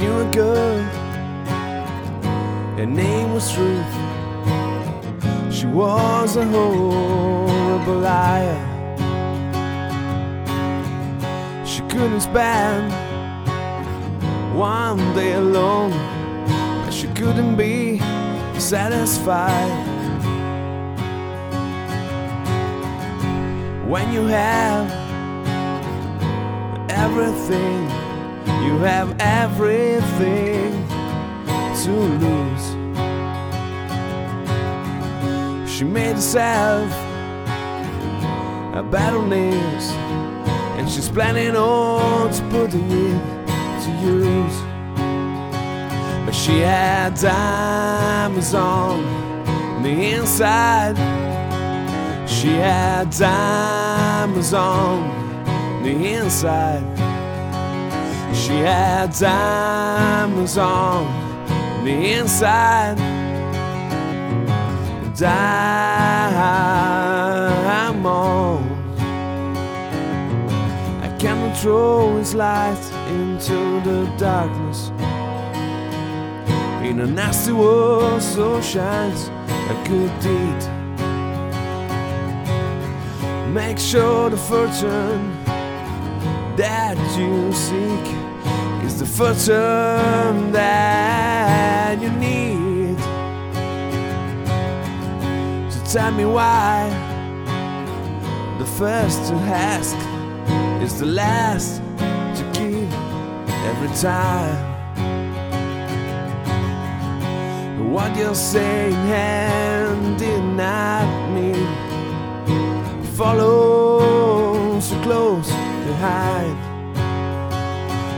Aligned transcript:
knew 0.00 0.16
a 0.16 0.30
girl, 0.32 0.82
her 2.78 2.86
name 2.86 3.34
was 3.34 3.54
Ruth. 3.58 3.94
She 5.52 5.66
was 5.66 6.36
a 6.36 6.44
horrible 6.46 7.98
liar. 7.98 8.60
She 11.66 11.82
couldn't 11.92 12.22
spend 12.22 12.90
one 14.56 15.00
day 15.14 15.34
alone, 15.34 15.92
but 16.84 16.92
she 16.92 17.06
couldn't 17.08 17.56
be 17.56 17.98
satisfied. 18.58 19.70
When 23.86 24.10
you 24.14 24.24
have 24.28 24.90
everything, 26.88 28.09
you 28.64 28.78
have 28.78 29.16
everything 29.18 30.86
to 31.82 31.92
lose. 32.24 32.66
She 35.70 35.84
made 35.84 36.16
herself 36.16 36.90
a 38.74 38.82
battle 38.82 39.26
nails, 39.26 39.90
and 40.76 40.88
she's 40.88 41.08
planning 41.08 41.56
on 41.56 42.32
to 42.32 42.42
putting 42.50 42.90
it 42.90 43.20
to 43.84 43.90
use. 44.04 44.58
But 46.26 46.32
she 46.32 46.60
had 46.60 47.14
diamonds 47.14 48.54
on 48.54 49.02
the 49.82 50.12
inside. 50.12 50.96
She 52.28 52.48
had 52.48 53.10
diamonds 53.10 54.52
on 54.52 55.82
the 55.82 56.14
inside. 56.14 57.09
She 58.32 58.56
had 58.58 59.12
diamonds 59.12 60.56
on 60.58 61.04
the 61.84 62.12
inside. 62.12 62.96
Diamonds. 65.16 66.10
I 71.02 71.08
cannot 71.18 71.56
throw 71.58 72.16
his 72.18 72.34
light 72.34 72.80
into 73.08 73.80
the 73.82 74.06
darkness. 74.16 74.90
In 76.82 77.00
a 77.00 77.06
nasty 77.06 77.52
world, 77.52 78.22
so 78.22 78.60
shines 78.60 79.28
a 79.48 79.74
good 79.88 80.12
deed. 80.20 80.62
Make 83.52 83.78
sure 83.78 84.30
the 84.30 84.36
fortune 84.36 85.49
that 86.56 86.96
you 87.18 87.52
seek 87.52 88.06
is 88.84 88.98
the 88.98 89.06
fortune 89.06 90.52
that 90.52 92.00
you 92.02 92.10
need. 92.10 92.98
So 95.72 95.80
tell 95.92 96.12
me 96.12 96.24
why 96.24 96.88
the 98.58 98.66
first 98.66 99.28
to 99.28 99.34
ask 99.34 99.96
is 100.82 100.98
the 100.98 101.06
last 101.06 101.80
to 102.36 102.42
give 102.52 102.92
every 103.70 103.92
time. 103.96 104.68
What 107.92 108.16
you're 108.16 108.34
saying 108.34 108.94
and 108.94 110.18
did 110.18 110.42
not 110.42 111.06
mean 111.34 111.66
follow 113.16 114.80
so 114.80 115.02
close 115.02 115.69
behind. 116.00 116.56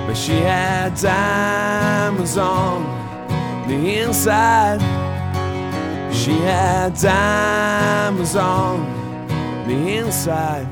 But 0.06 0.14
she 0.14 0.36
had 0.40 0.94
diamonds 0.94 2.36
on 2.38 2.78
the 3.66 3.98
inside. 3.98 4.80
She 6.14 6.38
had 6.38 6.94
diamonds 6.94 8.36
on 8.36 8.76
the 9.66 9.78
inside. 9.98 10.66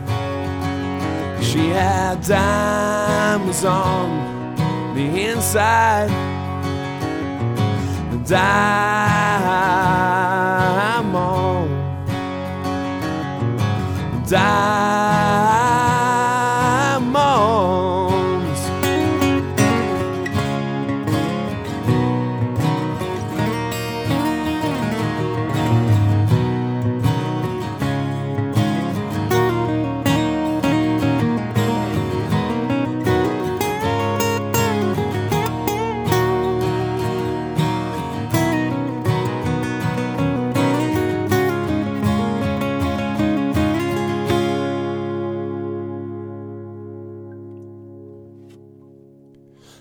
She 1.43 1.71
had 1.71 2.23
diamonds 2.23 3.65
on 3.65 4.07
the 4.95 5.07
inside. 5.31 6.11
Diamond. 8.27 8.90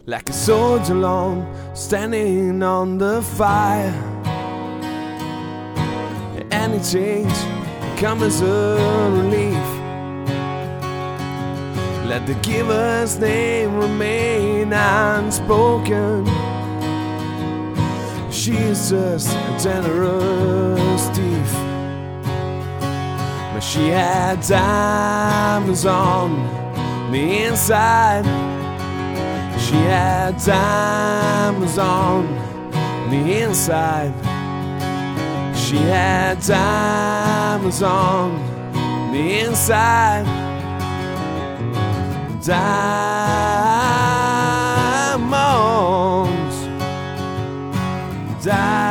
Like 0.10 0.28
a 0.28 0.34
soldier 0.34 0.94
alone, 0.94 1.46
standing 1.76 2.64
on 2.64 2.98
the 2.98 3.22
fire. 3.22 3.94
Any 6.50 6.80
change 6.80 7.38
comes 8.00 8.24
as 8.24 8.42
a 8.42 9.12
relief. 9.14 9.68
Let 12.10 12.26
the 12.26 12.34
giver's 12.42 13.20
name 13.20 13.78
remain 13.78 14.74
unspoken. 14.74 16.26
She 18.32 18.54
is 18.54 18.90
just 18.90 19.30
a 19.30 19.60
generous 19.64 21.08
thief. 21.10 21.54
But 23.54 23.60
she 23.60 23.90
had 23.90 24.42
diamonds 24.42 25.86
on 25.86 27.12
the 27.12 27.44
inside. 27.46 28.49
She 29.70 29.76
had 29.76 30.36
diamonds 30.44 31.78
on 31.78 32.26
the 33.12 33.42
inside. 33.44 34.12
She 35.56 35.78
had 35.78 36.42
diamonds 36.42 37.84
on 37.84 38.32
the 39.12 39.42
inside. 39.42 40.26
Diamonds. 42.44 43.20
Diamonds. 48.44 48.89